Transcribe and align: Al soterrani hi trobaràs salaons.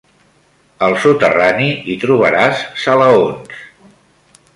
Al 0.85 0.95
soterrani 1.03 1.67
hi 1.91 1.97
trobaràs 2.05 2.63
salaons. 2.85 3.61